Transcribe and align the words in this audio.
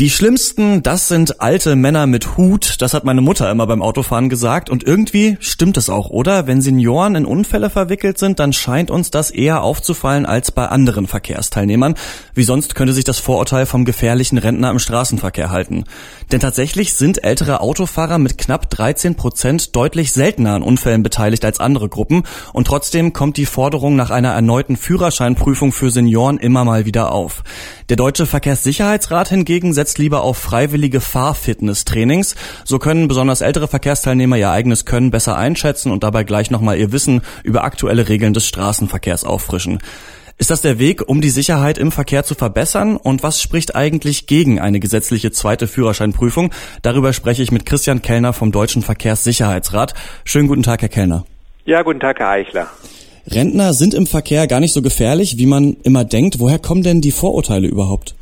Die 0.00 0.08
schlimmsten, 0.08 0.82
das 0.82 1.08
sind 1.08 1.42
alte 1.42 1.76
Männer 1.76 2.06
mit 2.06 2.38
Hut, 2.38 2.76
das 2.78 2.94
hat 2.94 3.04
meine 3.04 3.20
Mutter 3.20 3.50
immer 3.50 3.66
beim 3.66 3.82
Autofahren 3.82 4.30
gesagt 4.30 4.70
und 4.70 4.82
irgendwie 4.82 5.36
stimmt 5.40 5.76
es 5.76 5.90
auch, 5.90 6.08
oder? 6.08 6.46
Wenn 6.46 6.62
Senioren 6.62 7.16
in 7.16 7.26
Unfälle 7.26 7.68
verwickelt 7.68 8.16
sind, 8.16 8.38
dann 8.38 8.54
scheint 8.54 8.90
uns 8.90 9.10
das 9.10 9.30
eher 9.30 9.62
aufzufallen 9.62 10.24
als 10.24 10.52
bei 10.52 10.68
anderen 10.68 11.06
Verkehrsteilnehmern. 11.06 11.96
Wie 12.34 12.44
sonst 12.44 12.74
könnte 12.74 12.94
sich 12.94 13.04
das 13.04 13.18
Vorurteil 13.18 13.66
vom 13.66 13.84
gefährlichen 13.84 14.38
Rentner 14.38 14.70
im 14.70 14.78
Straßenverkehr 14.78 15.50
halten. 15.50 15.84
Denn 16.32 16.40
tatsächlich 16.40 16.94
sind 16.94 17.22
ältere 17.22 17.60
Autofahrer 17.60 18.16
mit 18.16 18.38
knapp 18.38 18.70
13 18.70 19.16
Prozent 19.16 19.76
deutlich 19.76 20.12
seltener 20.12 20.54
an 20.54 20.62
Unfällen 20.62 21.02
beteiligt 21.02 21.44
als 21.44 21.60
andere 21.60 21.90
Gruppen 21.90 22.22
und 22.54 22.66
trotzdem 22.66 23.12
kommt 23.12 23.36
die 23.36 23.44
Forderung 23.44 23.96
nach 23.96 24.08
einer 24.08 24.30
erneuten 24.30 24.78
Führerscheinprüfung 24.78 25.72
für 25.72 25.90
Senioren 25.90 26.38
immer 26.38 26.64
mal 26.64 26.86
wieder 26.86 27.12
auf. 27.12 27.42
Der 27.90 27.96
Deutsche 27.96 28.24
Verkehrssicherheitsrat 28.24 29.28
hingegen 29.28 29.74
setzt 29.74 29.89
lieber 29.98 30.22
auf 30.22 30.38
freiwillige 30.38 31.00
Fahrfitness-Trainings. 31.00 32.34
So 32.64 32.78
können 32.78 33.08
besonders 33.08 33.40
ältere 33.40 33.68
Verkehrsteilnehmer 33.68 34.36
ihr 34.36 34.50
eigenes 34.50 34.84
Können 34.84 35.10
besser 35.10 35.36
einschätzen 35.36 35.92
und 35.92 36.04
dabei 36.04 36.24
gleich 36.24 36.50
nochmal 36.50 36.78
ihr 36.78 36.92
Wissen 36.92 37.22
über 37.44 37.64
aktuelle 37.64 38.08
Regeln 38.08 38.34
des 38.34 38.46
Straßenverkehrs 38.46 39.24
auffrischen. 39.24 39.78
Ist 40.40 40.48
das 40.48 40.62
der 40.62 40.78
Weg, 40.78 41.06
um 41.06 41.20
die 41.20 41.28
Sicherheit 41.28 41.76
im 41.76 41.92
Verkehr 41.92 42.24
zu 42.24 42.34
verbessern? 42.34 42.96
Und 42.96 43.22
was 43.22 43.42
spricht 43.42 43.76
eigentlich 43.76 44.26
gegen 44.26 44.58
eine 44.58 44.80
gesetzliche 44.80 45.30
zweite 45.32 45.66
Führerscheinprüfung? 45.66 46.50
Darüber 46.80 47.12
spreche 47.12 47.42
ich 47.42 47.52
mit 47.52 47.66
Christian 47.66 48.00
Kellner 48.00 48.32
vom 48.32 48.50
Deutschen 48.50 48.80
Verkehrssicherheitsrat. 48.80 49.92
Schönen 50.24 50.48
guten 50.48 50.62
Tag, 50.62 50.80
Herr 50.80 50.88
Kellner. 50.88 51.26
Ja, 51.66 51.82
guten 51.82 52.00
Tag, 52.00 52.20
Herr 52.20 52.30
Eichler. 52.30 52.68
Rentner 53.26 53.74
sind 53.74 53.92
im 53.92 54.06
Verkehr 54.06 54.46
gar 54.46 54.60
nicht 54.60 54.72
so 54.72 54.80
gefährlich, 54.80 55.36
wie 55.36 55.44
man 55.44 55.76
immer 55.82 56.04
denkt. 56.04 56.38
Woher 56.38 56.58
kommen 56.58 56.82
denn 56.82 57.02
die 57.02 57.12
Vorurteile 57.12 57.68
überhaupt? 57.68 58.14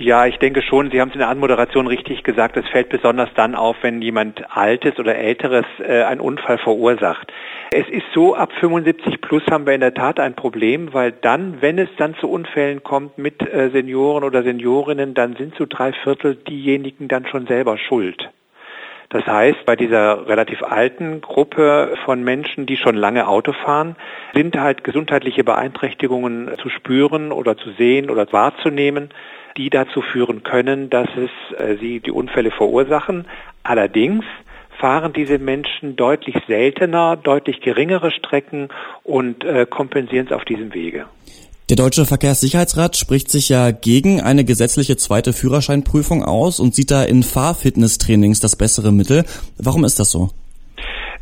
Ja, 0.00 0.26
ich 0.26 0.36
denke 0.38 0.62
schon, 0.62 0.92
Sie 0.92 1.00
haben 1.00 1.08
es 1.08 1.14
in 1.14 1.18
der 1.18 1.28
Anmoderation 1.28 1.88
richtig 1.88 2.22
gesagt, 2.22 2.56
es 2.56 2.68
fällt 2.68 2.88
besonders 2.88 3.30
dann 3.34 3.56
auf, 3.56 3.76
wenn 3.82 4.00
jemand 4.00 4.44
Altes 4.56 4.96
oder 5.00 5.16
Älteres 5.16 5.66
äh, 5.80 6.04
einen 6.04 6.20
Unfall 6.20 6.58
verursacht. 6.58 7.32
Es 7.72 7.88
ist 7.88 8.04
so, 8.14 8.36
ab 8.36 8.52
75 8.60 9.20
plus 9.20 9.42
haben 9.50 9.66
wir 9.66 9.74
in 9.74 9.80
der 9.80 9.94
Tat 9.94 10.20
ein 10.20 10.36
Problem, 10.36 10.94
weil 10.94 11.10
dann, 11.10 11.60
wenn 11.62 11.80
es 11.80 11.88
dann 11.96 12.14
zu 12.14 12.30
Unfällen 12.30 12.84
kommt 12.84 13.18
mit 13.18 13.42
äh, 13.42 13.70
Senioren 13.70 14.22
oder 14.22 14.44
Seniorinnen, 14.44 15.14
dann 15.14 15.34
sind 15.34 15.56
zu 15.56 15.66
drei 15.66 15.92
Viertel 15.92 16.36
diejenigen 16.36 17.08
dann 17.08 17.26
schon 17.26 17.48
selber 17.48 17.76
schuld. 17.76 18.30
Das 19.10 19.26
heißt, 19.26 19.64
bei 19.64 19.74
dieser 19.74 20.28
relativ 20.28 20.62
alten 20.62 21.22
Gruppe 21.22 21.96
von 22.04 22.22
Menschen, 22.22 22.66
die 22.66 22.76
schon 22.76 22.94
lange 22.94 23.26
Auto 23.26 23.52
fahren, 23.52 23.96
sind 24.34 24.58
halt 24.58 24.84
gesundheitliche 24.84 25.44
Beeinträchtigungen 25.44 26.50
zu 26.58 26.68
spüren 26.68 27.32
oder 27.32 27.56
zu 27.56 27.70
sehen 27.72 28.10
oder 28.10 28.30
wahrzunehmen, 28.32 29.08
die 29.56 29.70
dazu 29.70 30.02
führen 30.02 30.42
können, 30.42 30.90
dass 30.90 31.08
es 31.16 31.58
äh, 31.58 31.76
sie 31.76 32.00
die 32.00 32.10
Unfälle 32.10 32.50
verursachen. 32.50 33.26
Allerdings 33.62 34.24
fahren 34.78 35.14
diese 35.14 35.38
Menschen 35.38 35.96
deutlich 35.96 36.36
seltener, 36.46 37.16
deutlich 37.16 37.60
geringere 37.62 38.10
Strecken 38.10 38.68
und 39.04 39.42
äh, 39.42 39.66
kompensieren 39.66 40.26
es 40.26 40.32
auf 40.32 40.44
diesem 40.44 40.74
Wege. 40.74 41.06
Der 41.68 41.76
Deutsche 41.76 42.06
Verkehrssicherheitsrat 42.06 42.96
spricht 42.96 43.30
sich 43.30 43.50
ja 43.50 43.72
gegen 43.72 44.22
eine 44.22 44.46
gesetzliche 44.46 44.96
zweite 44.96 45.34
Führerscheinprüfung 45.34 46.24
aus 46.24 46.60
und 46.60 46.74
sieht 46.74 46.90
da 46.90 47.02
in 47.02 47.22
Fahrfitnesstrainings 47.22 48.40
das 48.40 48.56
bessere 48.56 48.90
Mittel. 48.90 49.26
Warum 49.58 49.84
ist 49.84 49.98
das 50.00 50.10
so? 50.10 50.30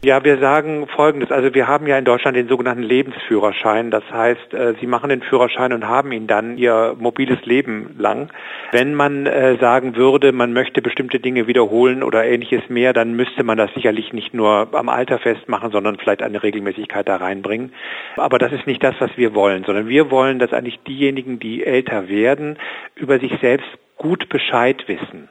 Ja, 0.05 0.22
wir 0.22 0.39
sagen 0.39 0.86
Folgendes. 0.94 1.33
Also 1.33 1.55
wir 1.55 1.66
haben 1.66 1.86
ja 1.86 1.98
in 1.98 2.05
Deutschland 2.05 2.36
den 2.36 2.48
sogenannten 2.48 2.83
Lebensführerschein. 2.83 3.91
Das 3.91 4.05
heißt, 4.12 4.53
äh, 4.53 4.75
Sie 4.78 4.86
machen 4.86 5.08
den 5.08 5.22
Führerschein 5.22 5.72
und 5.72 5.88
haben 5.88 6.12
ihn 6.12 6.26
dann 6.26 6.59
Ihr 6.59 6.94
mobiles 6.98 7.44
Leben 7.44 7.97
lang. 7.98 8.28
Wenn 8.72 8.94
man 8.94 9.26
äh, 9.26 9.56
sagen 9.59 9.97
würde, 9.97 10.32
man 10.32 10.53
möchte 10.53 10.82
bestimmte 10.82 11.19
Dinge 11.19 11.47
wiederholen 11.47 12.03
oder 12.03 12.25
ähnliches 12.25 12.69
mehr, 12.69 12.93
dann 12.93 13.15
müsste 13.15 13.43
man 13.43 13.56
das 13.56 13.72
sicherlich 13.75 14.12
nicht 14.12 14.34
nur 14.34 14.69
am 14.72 14.88
Alter 14.88 15.19
festmachen, 15.19 15.72
sondern 15.72 15.97
vielleicht 15.97 16.22
eine 16.22 16.43
Regelmäßigkeit 16.43 17.09
da 17.09 17.16
reinbringen. 17.16 17.72
Aber 18.16 18.38
das 18.38 18.53
ist 18.53 18.66
nicht 18.66 18.84
das, 18.84 18.94
was 18.99 19.10
wir 19.16 19.34
wollen, 19.34 19.65
sondern 19.65 19.88
wir 19.88 20.10
wollen, 20.10 20.38
dass 20.38 20.53
eigentlich 20.53 20.78
diejenigen, 20.87 21.38
die 21.38 21.65
älter 21.65 22.09
werden, 22.09 22.59
über 22.97 23.19
sich 23.19 23.32
selbst 23.41 23.66
gut 23.97 24.28
Bescheid 24.28 24.84
wissen. 24.87 25.31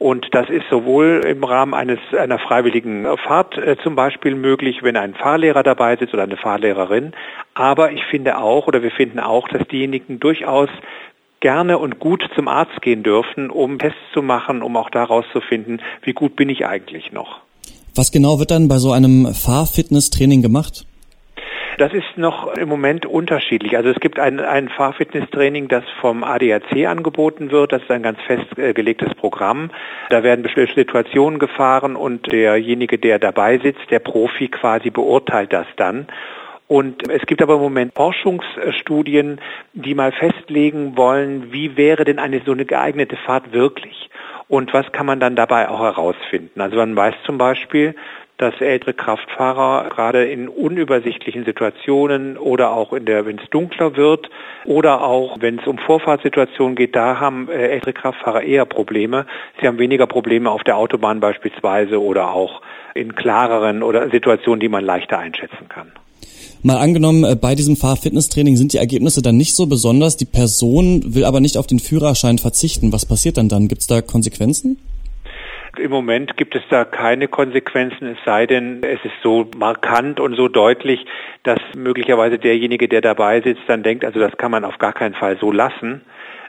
Und 0.00 0.28
das 0.32 0.48
ist 0.48 0.64
sowohl 0.70 1.26
im 1.28 1.44
Rahmen 1.44 1.74
eines 1.74 1.98
einer 2.18 2.38
freiwilligen 2.38 3.04
Fahrt 3.18 3.58
äh, 3.58 3.76
zum 3.82 3.96
Beispiel 3.96 4.34
möglich, 4.34 4.78
wenn 4.82 4.96
ein 4.96 5.12
Fahrlehrer 5.12 5.62
dabei 5.62 5.94
sitzt 5.96 6.14
oder 6.14 6.22
eine 6.22 6.38
Fahrlehrerin. 6.38 7.12
Aber 7.52 7.92
ich 7.92 8.02
finde 8.04 8.38
auch 8.38 8.66
oder 8.66 8.82
wir 8.82 8.92
finden 8.92 9.20
auch, 9.20 9.46
dass 9.48 9.68
diejenigen 9.68 10.18
durchaus 10.18 10.70
gerne 11.40 11.76
und 11.76 11.98
gut 11.98 12.26
zum 12.34 12.48
Arzt 12.48 12.80
gehen 12.80 13.02
dürfen, 13.02 13.50
um 13.50 13.78
Tests 13.78 13.98
zu 14.14 14.22
machen, 14.22 14.62
um 14.62 14.74
auch 14.78 14.88
daraus 14.88 15.26
zu 15.34 15.42
finden, 15.42 15.80
wie 16.00 16.14
gut 16.14 16.34
bin 16.34 16.48
ich 16.48 16.64
eigentlich 16.64 17.12
noch. 17.12 17.42
Was 17.94 18.10
genau 18.10 18.38
wird 18.38 18.52
dann 18.52 18.68
bei 18.68 18.78
so 18.78 18.92
einem 18.92 19.34
Fahrfitnesstraining 19.34 20.40
gemacht? 20.40 20.86
Das 21.80 21.94
ist 21.94 22.18
noch 22.18 22.58
im 22.58 22.68
Moment 22.68 23.06
unterschiedlich. 23.06 23.74
Also 23.74 23.88
es 23.88 23.98
gibt 24.00 24.18
ein, 24.18 24.38
ein 24.38 24.68
Fahrfitnesstraining, 24.68 25.68
das 25.68 25.82
vom 26.02 26.24
ADAC 26.24 26.86
angeboten 26.86 27.50
wird. 27.52 27.72
Das 27.72 27.80
ist 27.80 27.90
ein 27.90 28.02
ganz 28.02 28.18
festgelegtes 28.26 29.14
Programm. 29.14 29.70
Da 30.10 30.22
werden 30.22 30.42
bestimmte 30.42 30.74
Situationen 30.74 31.38
gefahren 31.38 31.96
und 31.96 32.30
derjenige, 32.30 32.98
der 32.98 33.18
dabei 33.18 33.56
sitzt, 33.56 33.90
der 33.90 34.00
Profi 34.00 34.48
quasi 34.48 34.90
beurteilt 34.90 35.54
das 35.54 35.66
dann. 35.76 36.06
Und 36.68 37.08
es 37.08 37.22
gibt 37.22 37.40
aber 37.40 37.54
im 37.54 37.62
Moment 37.62 37.94
Forschungsstudien, 37.94 39.40
die 39.72 39.94
mal 39.94 40.12
festlegen 40.12 40.98
wollen, 40.98 41.50
wie 41.50 41.78
wäre 41.78 42.04
denn 42.04 42.18
eine 42.18 42.42
so 42.44 42.52
eine 42.52 42.66
geeignete 42.66 43.16
Fahrt 43.16 43.54
wirklich? 43.54 44.10
Und 44.48 44.74
was 44.74 44.92
kann 44.92 45.06
man 45.06 45.18
dann 45.18 45.34
dabei 45.34 45.68
auch 45.70 45.80
herausfinden? 45.80 46.60
Also 46.60 46.76
man 46.76 46.94
weiß 46.94 47.14
zum 47.24 47.38
Beispiel, 47.38 47.94
dass 48.40 48.60
ältere 48.60 48.94
Kraftfahrer 48.94 49.90
gerade 49.90 50.24
in 50.24 50.48
unübersichtlichen 50.48 51.44
Situationen 51.44 52.38
oder 52.38 52.72
auch 52.72 52.92
in 52.92 53.04
der, 53.04 53.26
wenn 53.26 53.38
es 53.38 53.50
dunkler 53.50 53.96
wird 53.96 54.30
oder 54.64 55.02
auch 55.02 55.36
wenn 55.40 55.58
es 55.58 55.66
um 55.66 55.78
Vorfahrtssituationen 55.78 56.74
geht, 56.74 56.96
da 56.96 57.20
haben 57.20 57.48
äh, 57.48 57.68
ältere 57.68 57.92
Kraftfahrer 57.92 58.42
eher 58.42 58.64
Probleme. 58.64 59.26
Sie 59.60 59.66
haben 59.66 59.78
weniger 59.78 60.06
Probleme 60.06 60.50
auf 60.50 60.62
der 60.64 60.76
Autobahn 60.76 61.20
beispielsweise 61.20 62.00
oder 62.00 62.32
auch 62.32 62.62
in 62.94 63.14
klareren 63.14 63.82
oder 63.82 64.08
Situationen, 64.10 64.60
die 64.60 64.68
man 64.68 64.84
leichter 64.84 65.18
einschätzen 65.18 65.68
kann. 65.68 65.92
Mal 66.62 66.76
angenommen, 66.76 67.24
äh, 67.24 67.36
bei 67.36 67.54
diesem 67.54 67.76
Fahrfitnesstraining 67.76 68.56
sind 68.56 68.72
die 68.72 68.78
Ergebnisse 68.78 69.22
dann 69.22 69.36
nicht 69.36 69.54
so 69.54 69.66
besonders, 69.66 70.16
die 70.16 70.26
Person 70.26 71.14
will 71.14 71.24
aber 71.24 71.40
nicht 71.40 71.56
auf 71.56 71.66
den 71.66 71.78
Führerschein 71.78 72.38
verzichten. 72.38 72.92
Was 72.92 73.06
passiert 73.06 73.36
dann 73.36 73.48
dann? 73.48 73.68
Gibt 73.68 73.82
es 73.82 73.86
da 73.86 74.02
Konsequenzen? 74.02 74.78
Im 75.78 75.90
Moment 75.90 76.36
gibt 76.36 76.54
es 76.56 76.62
da 76.68 76.84
keine 76.84 77.28
Konsequenzen, 77.28 78.08
es 78.08 78.18
sei 78.24 78.46
denn, 78.46 78.82
es 78.82 79.04
ist 79.04 79.14
so 79.22 79.48
markant 79.56 80.18
und 80.18 80.34
so 80.34 80.48
deutlich, 80.48 81.06
dass 81.44 81.60
möglicherweise 81.76 82.38
derjenige, 82.38 82.88
der 82.88 83.00
dabei 83.00 83.40
sitzt, 83.40 83.62
dann 83.68 83.82
denkt, 83.82 84.04
also 84.04 84.18
das 84.18 84.36
kann 84.36 84.50
man 84.50 84.64
auf 84.64 84.78
gar 84.78 84.92
keinen 84.92 85.14
Fall 85.14 85.38
so 85.38 85.52
lassen. 85.52 86.02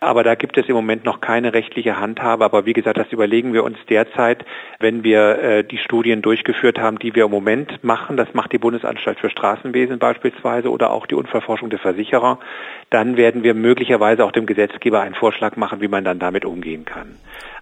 Aber 0.03 0.23
da 0.23 0.33
gibt 0.33 0.57
es 0.57 0.67
im 0.67 0.73
Moment 0.73 1.05
noch 1.05 1.21
keine 1.21 1.53
rechtliche 1.53 1.99
Handhabe. 1.99 2.43
Aber 2.43 2.65
wie 2.65 2.73
gesagt, 2.73 2.97
das 2.97 3.11
überlegen 3.11 3.53
wir 3.53 3.63
uns 3.63 3.77
derzeit, 3.87 4.43
wenn 4.79 5.03
wir 5.03 5.37
äh, 5.37 5.63
die 5.63 5.77
Studien 5.77 6.23
durchgeführt 6.23 6.79
haben, 6.79 6.97
die 6.97 7.13
wir 7.13 7.25
im 7.25 7.31
Moment 7.31 7.83
machen. 7.83 8.17
Das 8.17 8.33
macht 8.33 8.51
die 8.51 8.57
Bundesanstalt 8.57 9.19
für 9.19 9.29
Straßenwesen 9.29 9.99
beispielsweise 9.99 10.71
oder 10.71 10.89
auch 10.89 11.05
die 11.05 11.13
Unfallforschung 11.13 11.69
der 11.69 11.77
Versicherer. 11.77 12.39
Dann 12.89 13.15
werden 13.15 13.43
wir 13.43 13.53
möglicherweise 13.53 14.25
auch 14.25 14.31
dem 14.31 14.47
Gesetzgeber 14.47 15.01
einen 15.01 15.13
Vorschlag 15.13 15.55
machen, 15.55 15.81
wie 15.81 15.87
man 15.87 16.03
dann 16.03 16.17
damit 16.17 16.45
umgehen 16.45 16.83
kann. 16.83 17.17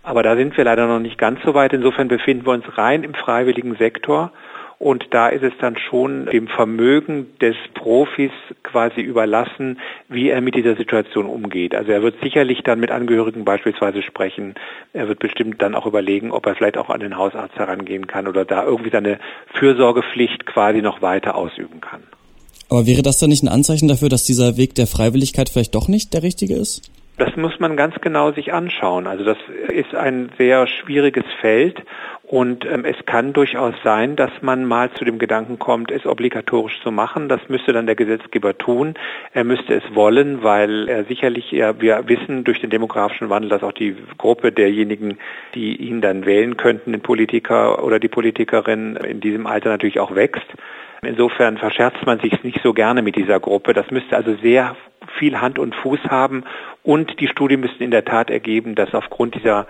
Aber 0.09 0.23
da 0.23 0.35
sind 0.35 0.57
wir 0.57 0.63
leider 0.63 0.87
noch 0.87 0.99
nicht 0.99 1.19
ganz 1.19 1.39
so 1.45 1.53
weit. 1.53 1.71
Insofern 1.71 2.07
befinden 2.07 2.47
wir 2.47 2.53
uns 2.53 2.65
rein 2.79 3.03
im 3.03 3.13
freiwilligen 3.13 3.75
Sektor. 3.75 4.31
Und 4.79 5.05
da 5.11 5.27
ist 5.27 5.43
es 5.43 5.53
dann 5.61 5.77
schon 5.77 6.25
dem 6.25 6.47
Vermögen 6.47 7.27
des 7.39 7.55
Profis 7.75 8.31
quasi 8.63 9.01
überlassen, 9.01 9.77
wie 10.07 10.29
er 10.29 10.41
mit 10.41 10.55
dieser 10.55 10.75
Situation 10.75 11.27
umgeht. 11.27 11.75
Also 11.75 11.91
er 11.91 12.01
wird 12.01 12.15
sicherlich 12.23 12.63
dann 12.63 12.79
mit 12.79 12.89
Angehörigen 12.89 13.45
beispielsweise 13.45 14.01
sprechen. 14.01 14.55
Er 14.93 15.07
wird 15.07 15.19
bestimmt 15.19 15.61
dann 15.61 15.75
auch 15.75 15.85
überlegen, 15.85 16.31
ob 16.31 16.47
er 16.47 16.55
vielleicht 16.55 16.79
auch 16.79 16.89
an 16.89 17.01
den 17.01 17.15
Hausarzt 17.15 17.55
herangehen 17.57 18.07
kann 18.07 18.27
oder 18.27 18.45
da 18.45 18.63
irgendwie 18.63 18.89
seine 18.89 19.19
Fürsorgepflicht 19.53 20.47
quasi 20.47 20.81
noch 20.81 21.03
weiter 21.03 21.35
ausüben 21.35 21.81
kann. 21.81 22.01
Aber 22.67 22.87
wäre 22.87 23.03
das 23.03 23.19
dann 23.19 23.29
nicht 23.29 23.43
ein 23.43 23.47
Anzeichen 23.47 23.87
dafür, 23.87 24.09
dass 24.09 24.23
dieser 24.23 24.57
Weg 24.57 24.73
der 24.73 24.87
Freiwilligkeit 24.87 25.49
vielleicht 25.49 25.75
doch 25.75 25.87
nicht 25.87 26.15
der 26.15 26.23
richtige 26.23 26.55
ist? 26.55 26.89
Das 27.19 27.35
muss 27.35 27.59
man 27.59 27.75
ganz 27.75 27.95
genau 28.01 28.31
sich 28.31 28.53
anschauen. 28.53 29.05
Also 29.05 29.25
das 29.25 29.37
ist 29.67 29.93
ein 29.93 30.29
sehr 30.37 30.67
schwieriges 30.67 31.25
Feld 31.41 31.83
Und 32.31 32.63
ähm, 32.63 32.85
es 32.85 32.95
kann 33.07 33.33
durchaus 33.33 33.73
sein, 33.83 34.15
dass 34.15 34.29
man 34.41 34.63
mal 34.63 34.91
zu 34.91 35.03
dem 35.03 35.17
Gedanken 35.17 35.57
kommt, 35.57 35.89
es 35.89 36.05
obligatorisch 36.05 36.79
zu 36.83 36.91
machen. 36.91 37.27
Das 37.27 37.41
müsste 37.49 37.73
dann 37.73 37.87
der 37.87 37.95
Gesetzgeber 37.95 38.55
tun. 38.55 38.93
Er 39.33 39.43
müsste 39.43 39.73
es 39.73 39.95
wollen, 39.95 40.43
weil 40.43 40.87
er 40.87 41.05
sicherlich, 41.05 41.49
ja, 41.49 41.81
wir 41.81 42.07
wissen 42.07 42.43
durch 42.43 42.61
den 42.61 42.69
demografischen 42.69 43.31
Wandel, 43.31 43.49
dass 43.49 43.63
auch 43.63 43.71
die 43.71 43.95
Gruppe 44.19 44.51
derjenigen, 44.51 45.17
die 45.55 45.75
ihn 45.77 46.01
dann 46.01 46.27
wählen 46.27 46.55
könnten, 46.55 46.91
den 46.91 47.01
Politiker 47.01 47.83
oder 47.83 47.97
die 47.97 48.09
Politikerin 48.09 48.95
in 48.97 49.21
diesem 49.21 49.47
Alter 49.47 49.69
natürlich 49.69 49.99
auch 49.99 50.13
wächst. 50.13 50.45
Insofern 51.01 51.57
verscherzt 51.57 52.05
man 52.05 52.19
sich 52.19 52.43
nicht 52.43 52.61
so 52.61 52.73
gerne 52.73 53.01
mit 53.01 53.15
dieser 53.15 53.39
Gruppe. 53.39 53.73
Das 53.73 53.89
müsste 53.89 54.15
also 54.15 54.35
sehr 54.35 54.75
viel 55.19 55.39
Hand 55.39 55.59
und 55.59 55.75
Fuß 55.75 55.99
haben 56.09 56.43
und 56.83 57.19
die 57.19 57.27
Studien 57.27 57.59
müssten 57.59 57.83
in 57.83 57.91
der 57.91 58.05
Tat 58.05 58.29
ergeben, 58.29 58.75
dass 58.75 58.93
aufgrund 58.93 59.35
dieser 59.35 59.67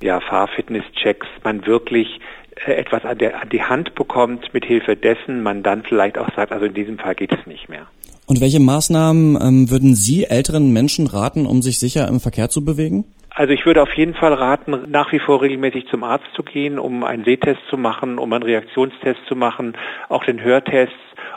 ja, 0.00 0.20
Fahrfitnesschecks 0.20 1.26
man 1.44 1.66
wirklich 1.66 2.20
äh, 2.66 2.72
etwas 2.72 3.04
an, 3.04 3.18
der, 3.18 3.42
an 3.42 3.48
die 3.48 3.62
Hand 3.62 3.94
bekommt, 3.94 4.54
mit 4.54 4.64
Hilfe 4.64 4.96
dessen 4.96 5.42
man 5.42 5.62
dann 5.62 5.82
vielleicht 5.82 6.18
auch 6.18 6.28
sagt, 6.34 6.52
also 6.52 6.66
in 6.66 6.74
diesem 6.74 6.98
Fall 6.98 7.14
geht 7.14 7.32
es 7.32 7.46
nicht 7.46 7.68
mehr. 7.68 7.86
Und 8.26 8.40
welche 8.40 8.60
Maßnahmen 8.60 9.38
ähm, 9.40 9.70
würden 9.70 9.94
Sie 9.94 10.24
älteren 10.24 10.72
Menschen 10.72 11.06
raten, 11.06 11.46
um 11.46 11.60
sich 11.60 11.78
sicher 11.78 12.08
im 12.08 12.20
Verkehr 12.20 12.48
zu 12.48 12.64
bewegen? 12.64 13.04
Also 13.34 13.52
ich 13.54 13.64
würde 13.64 13.82
auf 13.82 13.92
jeden 13.94 14.14
Fall 14.14 14.34
raten, 14.34 14.90
nach 14.90 15.10
wie 15.12 15.18
vor 15.18 15.40
regelmäßig 15.40 15.86
zum 15.88 16.04
Arzt 16.04 16.26
zu 16.34 16.42
gehen, 16.42 16.78
um 16.78 17.02
einen 17.02 17.24
Sehtest 17.24 17.60
zu 17.70 17.78
machen, 17.78 18.18
um 18.18 18.32
einen 18.32 18.42
Reaktionstest 18.42 19.20
zu 19.26 19.36
machen, 19.36 19.74
auch 20.08 20.24
den 20.24 20.42
Hörtest 20.42 20.92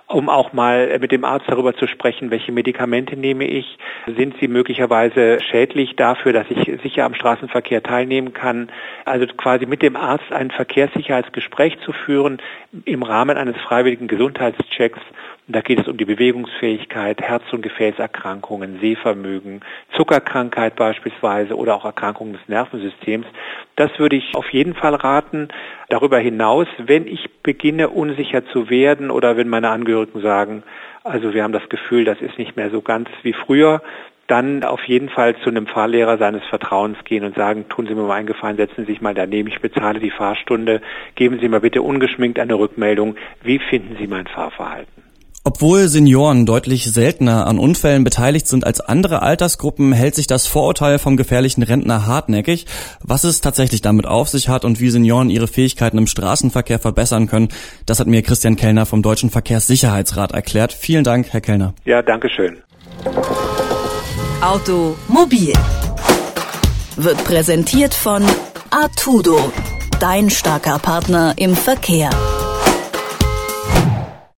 um 0.08 0.30
auch 0.30 0.54
mal 0.54 0.98
mit 1.00 1.12
dem 1.12 1.26
Arzt 1.26 1.46
darüber 1.48 1.76
zu 1.76 1.88
sprechen, 1.88 2.30
welche 2.30 2.52
Medikamente 2.52 3.18
nehme 3.18 3.46
ich, 3.46 3.78
sind 4.06 4.36
sie 4.40 4.48
möglicherweise 4.48 5.40
schädlich 5.42 5.96
dafür, 5.96 6.32
dass 6.32 6.46
ich 6.50 6.80
sicher 6.84 7.06
am 7.06 7.16
Straßenverkehr 7.16 7.82
teilnehmen 7.82 8.34
kann. 8.34 8.70
Also 9.06 9.26
quasi 9.26 9.66
mit 9.66 9.82
dem 9.82 9.96
Arzt 9.96 10.32
ein 10.32 10.52
Verkehrssicherheitsgespräch 10.52 11.80
zu 11.80 11.92
führen 11.92 12.38
im 12.86 13.02
Rahmen 13.02 13.38
eines 13.38 13.58
freiwilligen 13.58 14.08
Gesundheitschecks 14.08 15.00
da 15.48 15.62
geht 15.62 15.80
es 15.80 15.88
um 15.88 15.96
die 15.98 16.06
Bewegungsfähigkeit, 16.06 17.22
Herz- 17.22 17.54
und 17.54 17.62
Gefäßerkrankungen, 17.62 18.80
Sehvermögen, 18.80 19.62
Zuckerkrankheit 19.96 20.76
beispielsweise 20.76 21.56
oder 21.56 21.76
auch 21.76 21.86
Erkrankungen 21.86 22.34
des 22.34 22.48
Nervensystems. 22.48 23.28
Das 23.76 23.92
würde 24.00 24.16
ich 24.16 24.34
auf 24.34 24.50
jeden 24.50 24.74
Fall 24.74 24.96
raten. 24.96 25.50
Darüber 25.90 26.18
hinaus, 26.18 26.68
wenn 26.78 27.06
ich 27.06 27.30
beginne 27.44 27.90
unsicher 27.90 28.46
zu 28.48 28.72
werden 28.72 29.12
oder 29.12 29.38
wenn 29.38 29.48
meine 29.48 29.70
Angehörigen 29.70 30.22
sagen, 30.22 30.64
also 31.04 31.36
wir 31.36 31.44
haben 31.44 31.54
das 31.54 31.70
Gefühl, 31.70 32.06
das 32.06 32.22
ist 32.22 32.40
nicht 32.40 32.56
mehr 32.56 32.72
so 32.72 32.82
ganz 32.82 33.08
wie 33.22 33.34
früher, 33.34 33.84
dann 34.26 34.64
auf 34.64 34.84
jeden 34.86 35.10
Fall 35.10 35.36
zu 35.44 35.52
einem 35.52 35.68
Fahrlehrer 35.68 36.18
seines 36.18 36.44
Vertrauens 36.46 36.98
gehen 37.04 37.24
und 37.24 37.36
sagen, 37.36 37.70
tun 37.70 37.86
Sie 37.86 37.94
mir 37.94 38.02
mal 38.02 38.16
einen 38.16 38.26
Gefallen, 38.26 38.58
setzen 38.58 38.86
Sie 38.86 38.94
sich 38.94 39.02
mal 39.02 39.14
daneben, 39.14 39.48
ich 39.50 39.62
bezahle 39.62 40.00
die 40.00 40.10
Fahrstunde, 40.10 40.82
geben 41.14 41.38
Sie 41.40 41.48
mal 41.48 41.60
bitte 41.60 41.84
ungeschminkt 41.84 42.40
eine 42.40 42.56
Rückmeldung, 42.56 43.16
wie 43.44 43.60
finden 43.60 43.96
Sie 44.00 44.08
mein 44.08 44.26
Fahrverhalten? 44.26 45.05
Obwohl 45.48 45.90
Senioren 45.90 46.48
deutlich 46.48 46.92
seltener 46.92 47.46
an 47.46 47.60
Unfällen 47.60 48.04
beteiligt 48.04 48.48
sind 48.48 48.66
als 48.66 48.82
andere 48.82 49.22
Altersgruppen, 49.22 49.94
hält 49.94 50.16
sich 50.16 50.26
das 50.26 50.48
Vorurteil 50.48 50.98
vom 50.98 51.18
gefährlichen 51.18 51.62
Rentner 51.62 52.08
hartnäckig. 52.08 52.66
Was 53.04 53.24
es 53.24 53.42
tatsächlich 53.42 53.84
damit 53.84 54.08
auf 54.08 54.28
sich 54.28 54.50
hat 54.50 54.66
und 54.66 54.80
wie 54.80 54.90
Senioren 54.90 55.30
ihre 55.30 55.48
Fähigkeiten 55.48 56.00
im 56.00 56.08
Straßenverkehr 56.08 56.80
verbessern 56.80 57.28
können, 57.28 57.50
das 57.86 58.00
hat 58.00 58.08
mir 58.08 58.24
Christian 58.24 58.56
Kellner 58.56 58.88
vom 58.88 59.04
Deutschen 59.04 59.30
Verkehrssicherheitsrat 59.30 60.32
erklärt. 60.32 60.74
Vielen 60.74 61.04
Dank, 61.04 61.28
Herr 61.30 61.42
Kellner. 61.42 61.76
Ja, 61.86 62.02
danke 62.02 62.28
schön. 62.28 62.58
Automobil 64.42 65.54
wird 66.98 67.24
präsentiert 67.24 67.94
von 67.94 68.24
Artudo, 68.72 69.52
dein 70.00 70.32
starker 70.32 70.80
Partner 70.80 71.36
im 71.38 71.56
Verkehr. 71.56 72.10